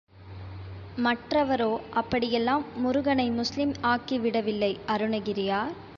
[0.97, 1.69] மற்றவரோ,
[1.91, 5.73] அப்படியெல்லாம் முருகனை முஸ்லீம் ஆக்கிவிடவில்லை அருணகிரியார்.